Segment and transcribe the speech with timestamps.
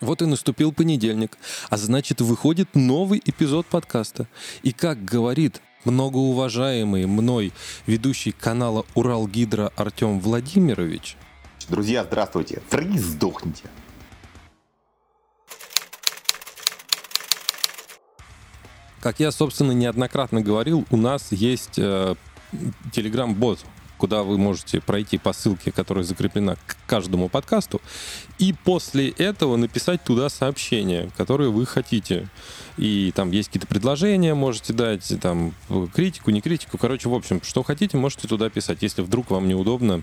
[0.00, 1.38] Вот и наступил понедельник,
[1.70, 4.26] а значит выходит новый эпизод подкаста.
[4.62, 7.52] И как говорит многоуважаемый мной
[7.86, 11.16] ведущий канала Урал Гидро Артем Владимирович.
[11.68, 12.62] Друзья, здравствуйте.
[12.68, 13.64] Фриз сдохните.
[19.00, 22.14] Как я, собственно, неоднократно говорил, у нас есть э,
[22.92, 23.60] телеграм-бот,
[23.98, 27.80] куда вы можете пройти по ссылке, которая закреплена к каждому подкасту,
[28.38, 32.28] и после этого написать туда сообщение, которое вы хотите.
[32.76, 35.54] И там есть какие-то предложения, можете дать, там,
[35.94, 36.78] критику, не критику.
[36.78, 40.02] Короче, в общем, что хотите, можете туда писать, если вдруг вам неудобно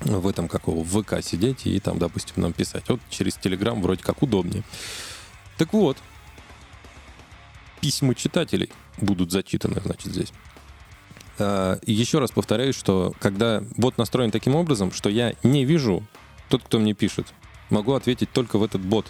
[0.00, 2.84] в этом какого ВК сидеть и там, допустим, нам писать.
[2.88, 4.62] Вот через Телеграм вроде как удобнее.
[5.58, 5.98] Так вот,
[7.80, 10.32] письма читателей будут зачитаны, значит, здесь.
[11.40, 16.04] А, еще раз повторяю, что когда бот настроен таким образом, что я не вижу
[16.48, 17.32] тот, кто мне пишет,
[17.70, 19.06] могу ответить только в этот бот.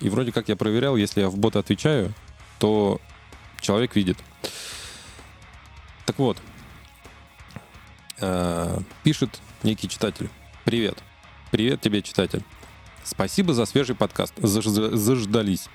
[0.00, 2.14] И вроде как я проверял, если я в бота отвечаю,
[2.58, 3.00] то
[3.60, 4.16] человек видит.
[6.06, 6.38] Так вот,
[8.20, 10.30] а, пишет некий читатель.
[10.64, 10.98] Привет.
[11.50, 12.42] Привет тебе, читатель.
[13.04, 14.32] Спасибо за свежий подкаст.
[14.38, 15.68] Заждались.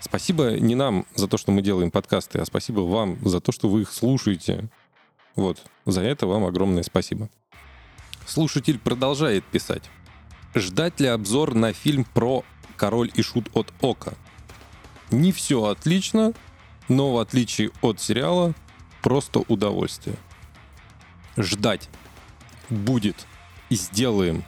[0.00, 3.68] Спасибо не нам за то, что мы делаем подкасты, а спасибо вам за то, что
[3.68, 4.68] вы их слушаете.
[5.36, 7.28] Вот, за это вам огромное спасибо.
[8.26, 9.84] Слушатель продолжает писать.
[10.54, 12.44] Ждать ли обзор на фильм про
[12.76, 14.14] «Король и шут от Ока»?
[15.10, 16.32] Не все отлично,
[16.88, 18.54] но в отличие от сериала,
[19.02, 20.16] просто удовольствие.
[21.36, 21.88] Ждать.
[22.70, 23.26] Будет.
[23.68, 24.42] И сделаем.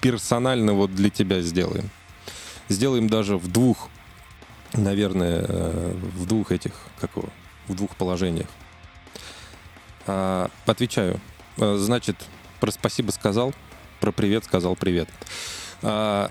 [0.00, 1.90] Персонально вот для тебя сделаем.
[2.68, 3.90] Сделаем даже в двух
[4.72, 7.28] наверное, э, в двух этих, как его,
[7.68, 8.48] в двух положениях.
[10.06, 11.20] А, отвечаю.
[11.58, 12.16] Э, значит,
[12.60, 13.54] про спасибо сказал,
[14.00, 15.08] про привет сказал привет.
[15.82, 16.30] А,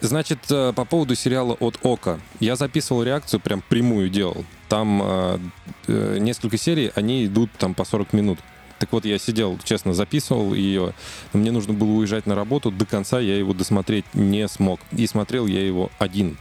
[0.00, 2.20] значит, э, по поводу сериала от Ока.
[2.40, 4.44] Я записывал реакцию, прям прямую делал.
[4.68, 5.40] Там а,
[5.86, 8.38] несколько серий, они идут там по 40 минут.
[8.78, 10.92] Так вот, я сидел, честно, записывал ее.
[11.32, 12.70] Мне нужно было уезжать на работу.
[12.70, 14.80] До конца я его досмотреть не смог.
[14.92, 16.36] И смотрел я его один.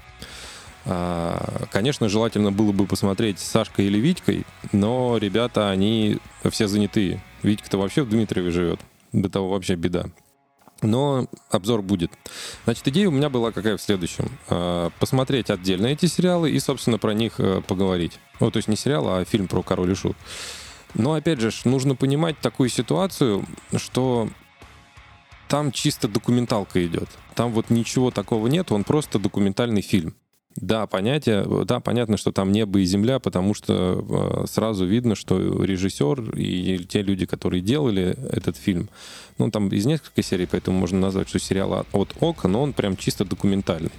[0.85, 6.19] А, конечно, желательно было бы посмотреть с Сашкой или Витькой, но ребята, они
[6.49, 7.21] все занятые.
[7.41, 8.79] Витька-то вообще в Дмитриеве живет.
[9.11, 10.05] До того вообще беда.
[10.81, 12.11] Но обзор будет.
[12.65, 14.29] Значит, идея у меня была какая в следующем.
[14.49, 18.19] А, посмотреть отдельно эти сериалы и, собственно, про них э, поговорить.
[18.39, 20.17] Ну, то есть не сериал, а фильм про Король и Шут.
[20.93, 24.29] Но, опять же, нужно понимать такую ситуацию, что
[25.47, 27.09] там чисто документалка идет.
[27.35, 30.15] Там вот ничего такого нет, он просто документальный фильм.
[30.55, 35.37] Да, понятие, да, понятно, что там небо и земля, потому что э, сразу видно, что
[35.37, 38.87] режиссер и те люди, которые делали этот фильм,
[39.37, 42.95] ну, там из нескольких серий, поэтому можно назвать, что сериал от Ока, но он прям
[42.95, 43.91] чисто документальный.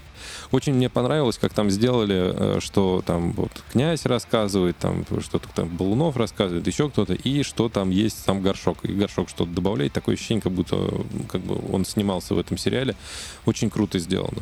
[0.51, 5.69] Очень мне понравилось, как там сделали, э, что там вот князь рассказывает, там что-то там
[5.77, 8.83] Балунов рассказывает, еще кто-то, и что там есть сам Горшок.
[8.87, 12.97] И Горшок что-то добавляет, такое ощущение, как будто как бы он снимался в этом сериале.
[13.45, 14.41] Очень круто сделано.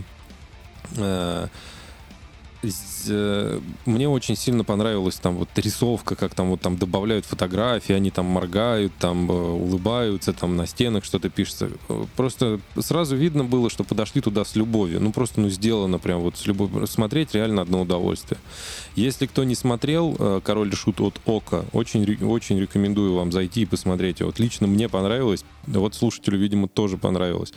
[2.65, 7.93] Э, Э, мне очень сильно понравилась там вот рисовка, как там вот там добавляют фотографии,
[7.93, 11.71] они там моргают, там э, улыбаются, там на стенах что-то пишется.
[12.17, 15.01] Просто сразу видно было, что подошли туда с любовью.
[15.01, 16.87] Ну просто ну сделано прям вот с любовью.
[16.87, 18.39] Смотреть реально одно удовольствие.
[18.97, 23.67] Если кто не смотрел э, «Король шут от Ока», очень, очень рекомендую вам зайти и
[23.67, 24.23] посмотреть.
[24.23, 27.53] Вот лично мне понравилось, вот слушателю, видимо, тоже понравилось.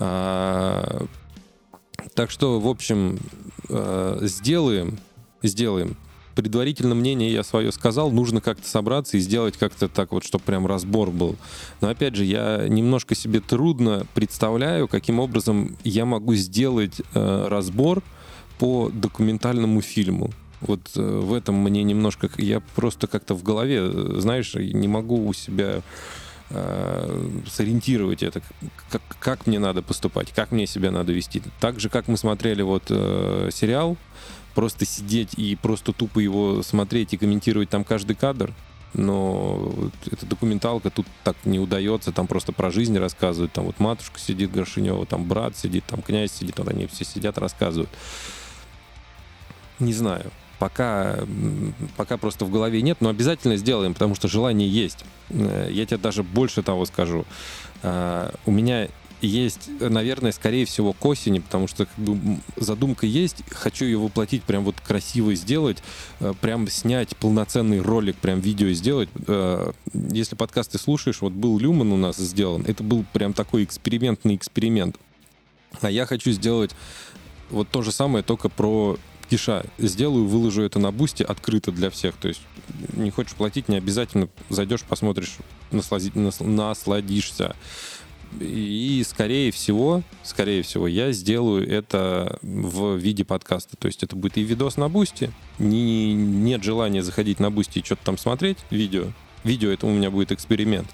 [0.00, 1.06] А,
[2.14, 3.18] так что, в общем,
[3.68, 4.98] э, сделаем,
[5.42, 5.96] сделаем.
[6.34, 10.66] Предварительно мнение я свое сказал, нужно как-то собраться и сделать как-то так вот, чтобы прям
[10.66, 11.34] разбор был.
[11.80, 18.04] Но опять же, я немножко себе трудно представляю, каким образом я могу сделать э, разбор
[18.58, 20.30] по документальному фильму.
[20.60, 22.30] Вот э, в этом мне немножко...
[22.36, 25.82] Я просто как-то в голове, знаешь, не могу у себя
[26.50, 28.42] э, сориентировать это,
[28.90, 31.42] как, как мне надо поступать, как мне себя надо вести.
[31.60, 33.96] Так же, как мы смотрели вот э, сериал,
[34.54, 38.52] просто сидеть и просто тупо его смотреть и комментировать там каждый кадр,
[38.94, 39.72] но
[40.10, 44.50] эта документалка тут так не удается, там просто про жизнь рассказывают, там вот матушка сидит
[44.50, 47.90] Горшинева, там брат сидит, там князь сидит, вот они все сидят, рассказывают.
[49.78, 51.18] Не знаю пока,
[51.96, 55.04] пока просто в голове нет, но обязательно сделаем, потому что желание есть.
[55.30, 57.24] Э, я тебе даже больше того скажу.
[57.82, 58.88] Э, у меня
[59.20, 64.44] есть, наверное, скорее всего, к осени, потому что как бы, задумка есть, хочу ее воплотить,
[64.44, 65.82] прям вот красиво сделать,
[66.20, 69.08] э, прям снять полноценный ролик, прям видео сделать.
[69.92, 74.96] Если подкасты слушаешь, вот был Люман у нас сделан, это был прям такой экспериментный эксперимент.
[75.80, 76.70] А я хочу сделать
[77.50, 79.64] Вот то же самое, только про Киша.
[79.78, 82.16] Сделаю, выложу это на бусте открыто для всех.
[82.16, 82.40] То есть
[82.94, 85.36] не хочешь платить, не обязательно зайдешь, посмотришь,
[85.70, 87.54] наслади, нас, насладишься.
[88.40, 93.76] И скорее всего, скорее всего, я сделаю это в виде подкаста.
[93.76, 95.32] То есть это будет и видос на бусте.
[95.58, 99.06] Не, нет желания заходить на бусте и что-то там смотреть, видео.
[99.44, 100.88] Видео это у меня будет эксперимент.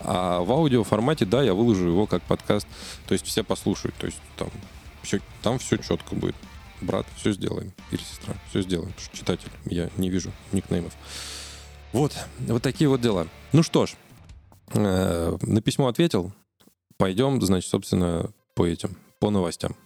[0.00, 2.66] А в аудио формате, да, я выложу его как подкаст.
[3.06, 3.94] То есть все послушают.
[3.96, 4.48] То есть там
[5.02, 6.36] все, там все четко будет.
[6.80, 7.72] Брат, все сделаем.
[7.90, 8.90] Или сестра, все сделаем.
[8.90, 10.94] Потому что читатель, я не вижу никнеймов.
[11.92, 13.26] Вот, вот такие вот дела.
[13.52, 13.94] Ну что ж,
[14.74, 16.32] э, на письмо ответил.
[16.96, 19.76] Пойдем, значит, собственно, по этим, по новостям.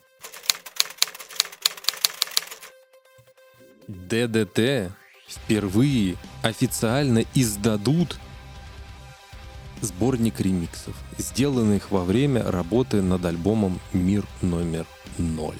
[3.88, 4.92] ДДТ
[5.28, 8.18] впервые официально издадут
[9.80, 14.86] сборник ремиксов, сделанных во время работы над альбомом «Мир номер
[15.18, 15.56] ноль».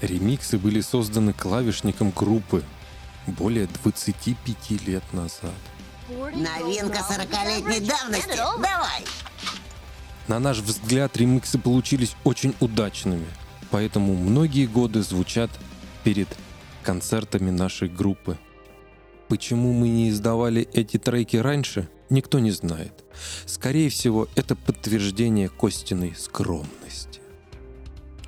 [0.00, 2.62] Ремиксы были созданы клавишником группы
[3.26, 5.54] более 25 лет назад.
[6.08, 8.36] Новинка 40-летней давности.
[8.36, 9.04] Давай!
[10.28, 13.26] На наш взгляд, ремиксы получились очень удачными,
[13.70, 15.50] поэтому многие годы звучат
[16.04, 16.28] перед
[16.82, 18.38] концертами нашей группы.
[19.28, 23.04] Почему мы не издавали эти треки раньше, никто не знает.
[23.44, 27.20] Скорее всего, это подтверждение Костиной скромности.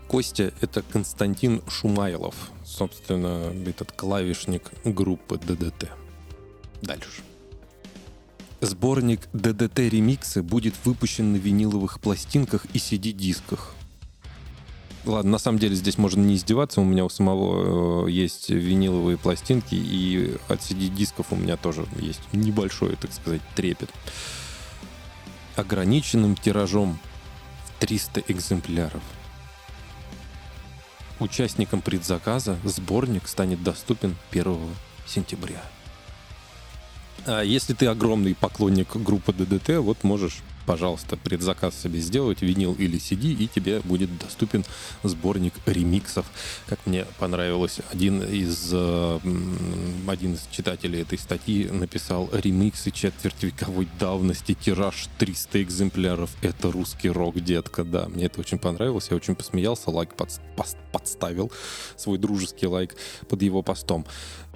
[0.08, 2.34] Костя— это Константин Шумайлов,
[2.64, 5.90] собственно, этот клавишник группы ДДТ.
[6.80, 7.22] Дальше.
[8.62, 13.74] Сборник ДДТ ремиксы будет выпущен на виниловых пластинках и CD-дисках.
[15.04, 19.18] Ладно, на самом деле здесь можно не издеваться, у меня у самого э, есть виниловые
[19.18, 23.90] пластинки, и от CD-дисков у меня тоже есть небольшой, так сказать, трепет.
[25.54, 26.98] Ограниченным тиражом
[27.66, 29.02] в 300 экземпляров.
[31.20, 34.56] Участникам предзаказа сборник станет доступен 1
[35.06, 35.62] сентября.
[37.26, 40.38] А если ты огромный поклонник группы ДДТ, вот можешь
[40.68, 44.66] пожалуйста, предзаказ себе сделать, винил или CD, и тебе будет доступен
[45.02, 46.26] сборник ремиксов.
[46.66, 49.18] Как мне понравилось, один из, э,
[50.06, 56.30] один из читателей этой статьи написал «Ремиксы четвертьвековой давности, тираж 300 экземпляров.
[56.42, 57.82] Это русский рок, детка».
[57.82, 60.28] Да, мне это очень понравилось, я очень посмеялся, лайк под,
[60.92, 61.50] подставил,
[61.96, 62.94] свой дружеский лайк
[63.26, 64.04] под его постом.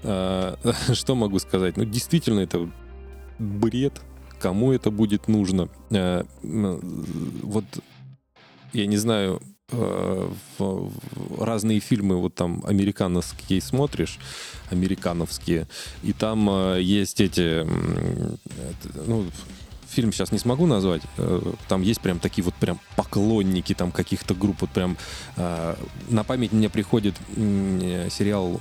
[0.03, 0.57] Э,
[0.93, 1.79] что могу сказать?
[1.79, 2.71] Ну, действительно, это
[3.39, 4.03] бред,
[4.43, 5.69] кому это будет нужно.
[5.91, 7.65] Э, вот
[8.73, 9.41] я не знаю,
[9.71, 10.31] э,
[11.39, 14.19] разные фильмы, вот там американовские смотришь,
[14.71, 15.69] американовские,
[16.03, 17.65] и там э, есть эти,
[19.07, 19.27] ну,
[19.93, 21.03] фильм сейчас не смогу назвать.
[21.19, 24.63] Э, там есть прям такие вот прям поклонники там каких-то групп.
[24.63, 24.97] Вот прям
[25.37, 25.75] э,
[26.09, 28.61] на память мне приходит сериал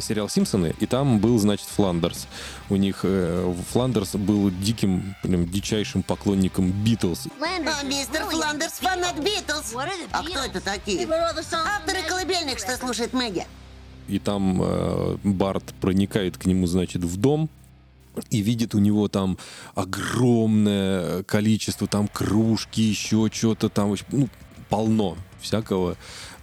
[0.00, 2.26] сериал Симпсоны, и там был, значит, Фландерс.
[2.68, 7.28] У них э, Фландерс был диким, прям дичайшим поклонником Битлз.
[7.40, 9.74] А мистер Фландерс фанат Битлз.
[10.12, 11.06] А кто это такие?
[11.06, 13.46] Авторы колыбельных, что слушает Мэгги.
[14.08, 17.48] И там э, Барт проникает к нему, значит, в дом,
[18.30, 19.38] и видит у него там
[19.74, 24.28] огромное количество там кружки, еще что-то там, ну,
[24.68, 25.96] полно всякого,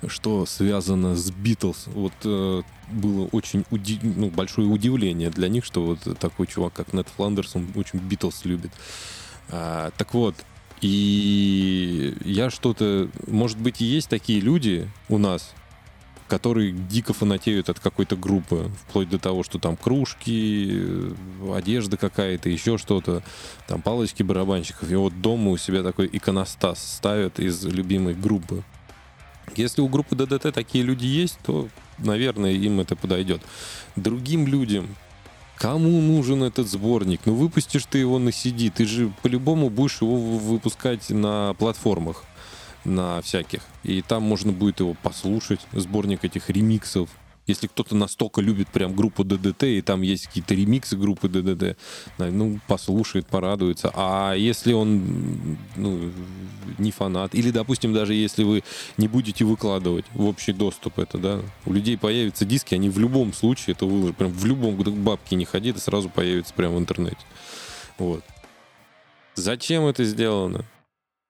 [0.08, 1.88] что связано с Битлз.
[1.88, 2.62] Вот э,
[2.92, 7.56] было очень уди- ну, большое удивление для них, что вот такой чувак, как Нед Фландерс,
[7.56, 8.72] он очень Битлз любит.
[9.50, 10.36] А, так вот,
[10.82, 13.10] и я что-то...
[13.28, 15.54] Может быть, и есть такие люди у нас,
[16.32, 21.14] которые дико фанатеют от какой-то группы, вплоть до того, что там кружки, э,
[21.54, 23.22] одежда какая-то, еще что-то,
[23.68, 24.90] там палочки барабанщиков.
[24.90, 28.64] И вот дома у себя такой иконостас ставят из любимой группы.
[29.58, 33.42] Если у группы ДДТ такие люди есть, то, наверное, им это подойдет.
[33.98, 34.96] Другим людям,
[35.58, 37.20] кому нужен этот сборник?
[37.26, 42.24] Ну, выпустишь ты его на CD, ты же по-любому будешь его выпускать на платформах
[42.86, 43.62] на всяких.
[43.84, 47.10] И там можно будет его послушать, сборник этих ремиксов.
[47.48, 51.76] Если кто-то настолько любит прям группу ДДТ, и там есть какие-то ремиксы группы ДДТ,
[52.20, 53.92] ну, послушает, порадуется.
[53.96, 56.12] А если он ну,
[56.78, 58.64] не фанат, или, допустим, даже если вы
[58.98, 63.34] не будете выкладывать в общий доступ это, да, у людей появятся диски, они в любом
[63.34, 67.18] случае это выложат, прям в любом, бабки не ходи, это сразу появится прямо в интернете.
[67.98, 68.24] Вот.
[69.36, 70.66] Зачем это сделано?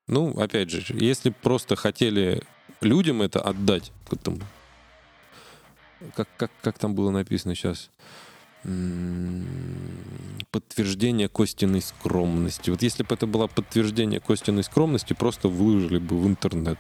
[0.07, 2.43] Ну, опять же, если просто хотели
[2.81, 3.91] людям это отдать,
[6.15, 7.89] как как, как, там было написано сейчас,
[10.51, 12.69] подтверждение Костиной скромности.
[12.69, 16.77] Вот если бы это было подтверждение Костиной скромности, просто выложили бы в интернет.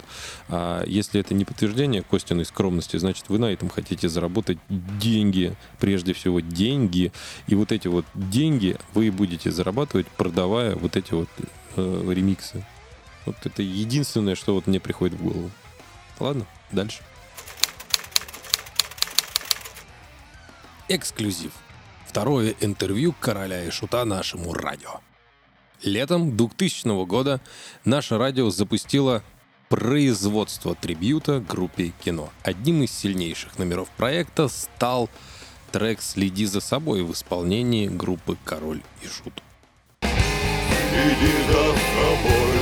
[0.47, 6.13] А если это не подтверждение Костиной скромности, значит, вы на этом хотите заработать деньги, прежде
[6.13, 7.11] всего деньги.
[7.47, 11.29] И вот эти вот деньги вы будете зарабатывать, продавая вот эти вот
[11.77, 12.63] э, ремиксы.
[13.25, 15.51] Вот это единственное, что вот мне приходит в голову.
[16.19, 17.01] Ладно, дальше.
[20.87, 21.51] Эксклюзив.
[22.07, 24.99] Второе интервью короля и шута нашему радио.
[25.81, 27.41] Летом 2000 года
[27.85, 29.23] наше радио запустило
[29.69, 32.29] производство трибюта группе кино.
[32.43, 35.09] Одним из сильнейших номеров проекта стал
[35.71, 39.41] трек «Следи за собой» в исполнении группы «Король и Шут».
[40.01, 42.60] Следи за собой,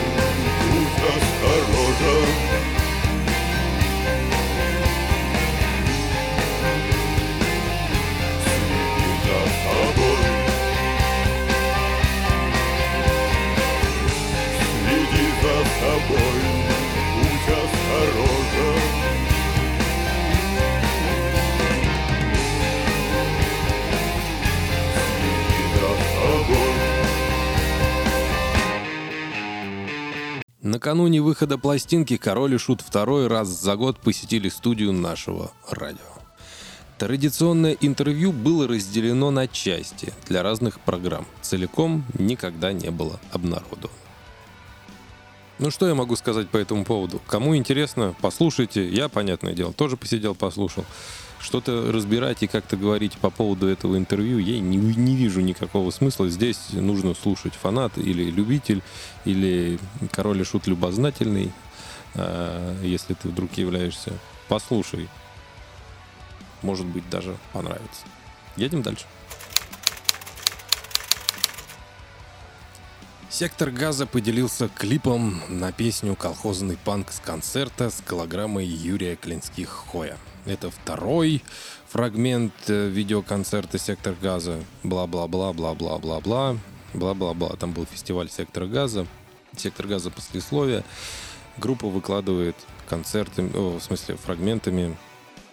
[30.61, 35.99] Накануне выхода пластинки Король и Шут второй раз за год посетили студию нашего радио.
[36.97, 41.25] Традиционное интервью было разделено на части для разных программ.
[41.41, 43.93] Целиком никогда не было обнародовано.
[45.59, 47.21] Ну, что я могу сказать по этому поводу?
[47.25, 48.85] Кому интересно, послушайте.
[48.85, 50.83] Я, понятное дело, тоже посидел, послушал.
[51.39, 56.29] Что-то разбирать и как-то говорить по поводу этого интервью я не, не вижу никакого смысла.
[56.29, 58.83] Здесь нужно слушать фанат или любитель,
[59.23, 59.79] или
[60.11, 61.51] король и шут любознательный,
[62.15, 64.13] э, если ты вдруг являешься.
[64.49, 65.07] Послушай.
[66.61, 68.01] Может быть, даже понравится.
[68.57, 69.05] Едем дальше.
[73.29, 80.17] Сектор газа поделился клипом на песню «Колхозный панк» с концерта с голограммой Юрия Клинских Хоя.
[80.49, 81.43] Это второй
[81.89, 84.63] фрагмент э, видеоконцерта «Сектор газа».
[84.81, 86.57] Бла-бла-бла, бла-бла-бла-бла,
[86.95, 87.55] бла-бла-бла.
[87.57, 89.05] Там был фестиваль «Сектор газа».
[89.55, 90.83] «Сектор газа» послесловие.
[91.57, 92.55] Группа выкладывает
[92.87, 94.97] концертами, о, в смысле фрагментами,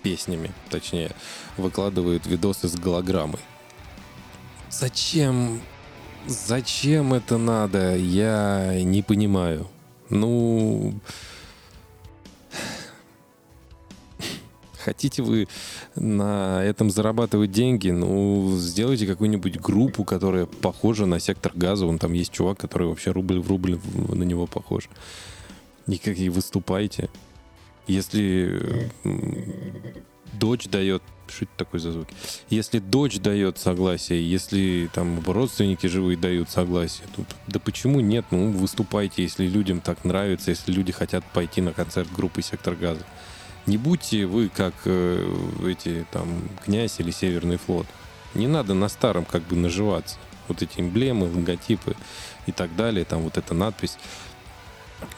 [0.03, 1.11] песнями, точнее,
[1.59, 3.41] выкладывает видосы с голограммой.
[4.71, 5.61] Зачем
[6.27, 9.69] Зачем это надо, я не понимаю.
[10.11, 10.95] Ну,
[14.87, 15.49] хотите вы
[15.97, 21.87] на этом зарабатывать деньги, ну, сделайте какую-нибудь группу, которая похожа на сектор газа.
[21.87, 24.89] Вон там есть чувак, который вообще рубль в рубль на него похож.
[25.89, 27.09] И как и выступайте.
[27.89, 28.91] Если
[30.33, 32.15] дочь дает что это такое за звуки?
[32.51, 38.27] Если дочь дает согласие, если там родственники живые дают согласие, тут, да почему нет?
[38.31, 43.05] Ну, выступайте, если людям так нравится, если люди хотят пойти на концерт группы «Сектор газа».
[43.67, 45.29] Не будьте вы как э,
[45.67, 47.87] эти там князь или Северный флот.
[48.35, 50.17] Не надо на старом как бы наживаться.
[50.47, 51.97] Вот эти эмблемы, логотипы
[52.47, 53.99] и так далее, там вот эта надпись.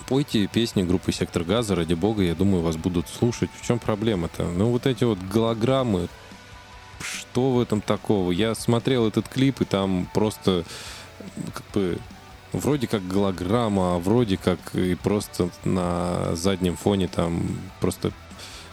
[0.08, 3.50] Пойте песни группы «Сектор газа», ради бога, я думаю, вас будут слушать.
[3.54, 4.44] В чем проблема-то?
[4.44, 6.08] Ну, вот эти вот голограммы,
[7.00, 8.32] что в этом такого?
[8.32, 10.64] Я смотрел этот клип, и там просто
[11.52, 11.98] как бы
[12.52, 18.12] вроде как голограмма, а вроде как и просто на заднем фоне там просто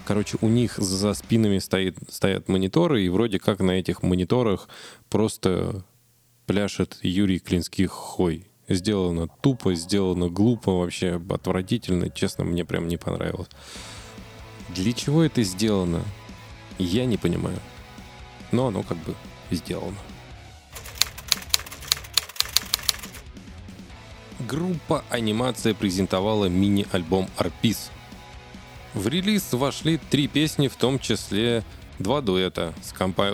[0.05, 4.69] Короче, у них за спинами стоит, стоят мониторы, и вроде как на этих мониторах
[5.09, 5.83] просто
[6.45, 12.09] пляшет Юрий Клинских Хой сделано тупо, сделано глупо, вообще отвратительно.
[12.09, 13.49] Честно, мне прям не понравилось.
[14.69, 16.03] Для чего это сделано,
[16.77, 17.59] я не понимаю.
[18.51, 19.15] Но оно как бы
[19.51, 19.97] сделано.
[24.47, 27.89] Группа анимация презентовала мини-альбом «Арпис».
[28.95, 31.65] В релиз вошли три песни, в том числе
[31.99, 33.29] два дуэта с, компа...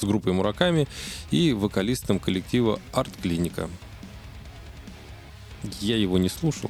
[0.00, 0.88] с группой Мураками
[1.30, 3.70] и вокалистом коллектива «Арт Клиника».
[5.80, 6.68] Я его не слушал,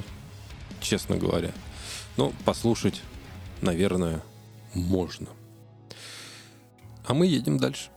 [0.82, 1.52] честно говоря.
[2.18, 3.00] Но послушать,
[3.62, 4.22] наверное,
[4.74, 5.28] можно.
[7.06, 7.88] А мы едем дальше.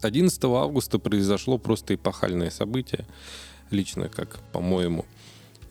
[0.00, 3.04] Одиннадцатого августа произошло просто эпохальное событие,
[3.70, 5.04] лично как, по-моему.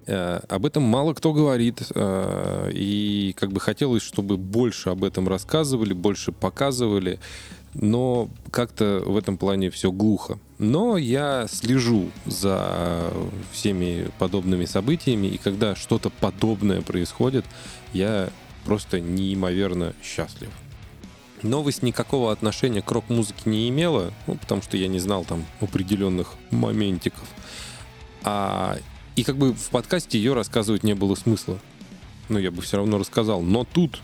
[0.06, 5.28] Э, об этом мало кто говорит, э, и как бы хотелось, чтобы больше об этом
[5.28, 7.20] рассказывали, больше показывали
[7.80, 10.40] но как-то в этом плане все глухо.
[10.58, 13.14] Но я слежу за
[13.52, 17.46] всеми подобными событиями, и когда что-то подобное происходит,
[17.94, 18.30] я
[18.66, 20.50] просто неимоверно счастлив.
[21.44, 26.34] Новость никакого отношения к рок-музыке не имела, ну, потому что я не знал там определенных
[26.50, 27.28] моментиков.
[28.30, 28.78] А,
[29.16, 31.60] и как бы в подкасте ее рассказывать не было смысла.
[32.28, 33.42] Но я бы все равно рассказал.
[33.42, 34.02] Но тут,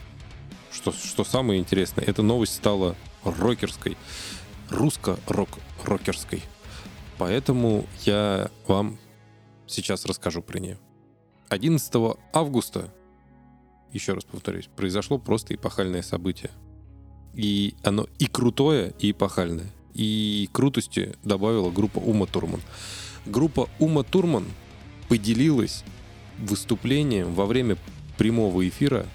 [0.72, 3.98] что, что самое интересное, эта новость стала рокерской.
[4.70, 6.42] Русско-рок-рокерской.
[7.18, 8.98] Поэтому я вам
[9.68, 10.80] сейчас расскажу про нее.
[11.50, 11.94] 11
[12.32, 12.94] августа,
[13.92, 16.52] еще раз повторюсь, произошло просто эпохальное событие.
[17.34, 19.70] И оно и крутое, и эпохальное.
[19.94, 22.62] И крутости добавила группа Ума Турман.
[23.26, 24.46] Группа Ума Турман
[25.08, 25.84] поделилась
[26.38, 27.78] выступлением во время
[28.18, 29.06] прямого эфира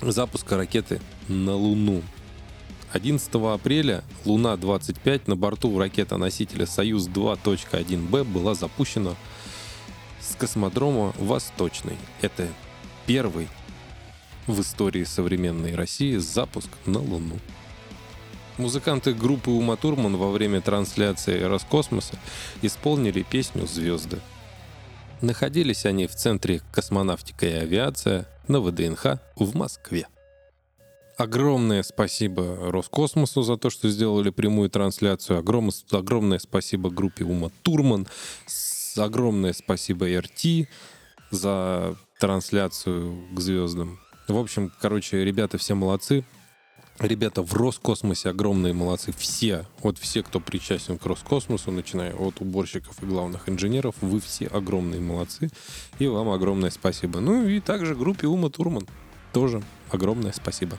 [0.00, 2.02] запуска ракеты на Луну.
[2.92, 9.14] 11 апреля Луна-25 на борту ракета-носителя «Союз-2.1Б» была запущена
[10.20, 11.96] с космодрома Восточный.
[12.20, 12.48] Это
[13.06, 13.46] первый
[14.48, 17.38] в истории современной России запуск на Луну.
[18.60, 22.18] Музыканты группы Ума Турман во время трансляции Роскосмоса
[22.60, 24.20] исполнили песню «Звезды».
[25.22, 30.08] Находились они в Центре космонавтика и авиация на ВДНХ в Москве.
[31.16, 35.38] Огромное спасибо Роскосмосу за то, что сделали прямую трансляцию.
[35.38, 38.06] Огром, огромное спасибо группе Ума Турман.
[38.94, 40.68] Огромное спасибо РТ
[41.30, 43.98] за трансляцию к звездам.
[44.28, 46.26] В общем, короче, ребята все молодцы.
[47.00, 49.10] Ребята в Роскосмосе огромные молодцы.
[49.16, 54.46] Все, вот все, кто причастен к Роскосмосу, начиная от уборщиков и главных инженеров, вы все
[54.48, 55.48] огромные молодцы.
[55.98, 57.20] И вам огромное спасибо.
[57.20, 58.86] Ну и также группе Ума Турман
[59.32, 60.76] тоже огромное спасибо.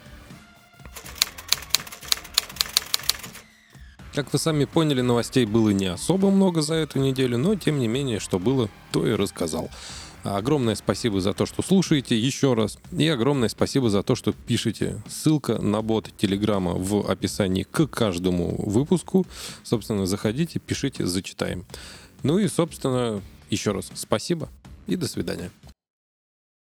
[4.14, 7.88] Как вы сами поняли, новостей было не особо много за эту неделю, но тем не
[7.88, 9.72] менее, что было, то и рассказал.
[10.24, 12.78] Огромное спасибо за то, что слушаете еще раз.
[12.96, 15.02] И огромное спасибо за то, что пишете.
[15.08, 19.26] Ссылка на бот Телеграма в описании к каждому выпуску.
[19.64, 21.66] Собственно, заходите, пишите, зачитаем.
[22.24, 24.50] Ну и, собственно, еще раз спасибо
[24.88, 25.52] и до свидания.